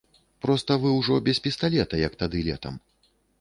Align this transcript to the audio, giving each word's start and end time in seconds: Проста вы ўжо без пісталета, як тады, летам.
Проста 0.45 0.77
вы 0.85 0.93
ўжо 0.99 1.17
без 1.27 1.41
пісталета, 1.47 2.01
як 2.07 2.17
тады, 2.23 2.43
летам. 2.49 2.81